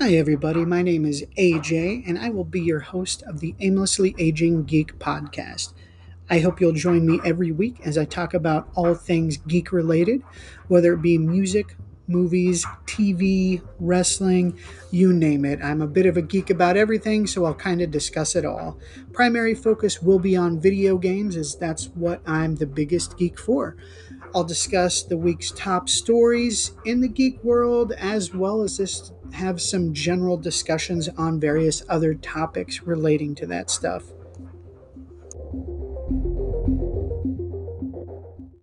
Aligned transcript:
Hi, 0.00 0.14
everybody. 0.14 0.64
My 0.64 0.82
name 0.82 1.04
is 1.04 1.24
AJ, 1.38 2.02
and 2.04 2.18
I 2.18 2.28
will 2.28 2.44
be 2.44 2.60
your 2.60 2.80
host 2.80 3.22
of 3.22 3.38
the 3.38 3.54
Aimlessly 3.60 4.12
Aging 4.18 4.64
Geek 4.64 4.98
podcast. 4.98 5.72
I 6.28 6.40
hope 6.40 6.60
you'll 6.60 6.72
join 6.72 7.06
me 7.06 7.20
every 7.24 7.52
week 7.52 7.80
as 7.84 7.96
I 7.96 8.04
talk 8.04 8.34
about 8.34 8.68
all 8.74 8.96
things 8.96 9.36
geek 9.36 9.70
related, 9.70 10.24
whether 10.66 10.94
it 10.94 11.00
be 11.00 11.16
music, 11.16 11.76
movies, 12.06 12.64
TV, 12.86 13.62
wrestling, 13.78 14.58
you 14.90 15.12
name 15.12 15.44
it. 15.44 15.60
I'm 15.62 15.82
a 15.82 15.86
bit 15.86 16.06
of 16.06 16.16
a 16.16 16.22
geek 16.22 16.50
about 16.50 16.76
everything, 16.76 17.26
so 17.26 17.44
I'll 17.44 17.54
kind 17.54 17.80
of 17.80 17.90
discuss 17.90 18.36
it 18.36 18.44
all. 18.44 18.78
Primary 19.12 19.54
focus 19.54 20.02
will 20.02 20.18
be 20.18 20.36
on 20.36 20.60
video 20.60 20.98
games, 20.98 21.36
as 21.36 21.56
that's 21.56 21.86
what 21.88 22.20
I'm 22.26 22.56
the 22.56 22.66
biggest 22.66 23.16
geek 23.16 23.38
for. 23.38 23.76
I'll 24.34 24.44
discuss 24.44 25.02
the 25.02 25.16
week's 25.16 25.52
top 25.52 25.88
stories 25.88 26.72
in 26.84 27.00
the 27.00 27.08
geek 27.08 27.42
world, 27.44 27.92
as 27.92 28.34
well 28.34 28.62
as 28.62 28.78
just 28.78 29.12
have 29.32 29.60
some 29.60 29.92
general 29.92 30.36
discussions 30.36 31.08
on 31.16 31.40
various 31.40 31.84
other 31.88 32.14
topics 32.14 32.82
relating 32.82 33.34
to 33.36 33.46
that 33.46 33.70
stuff. 33.70 34.04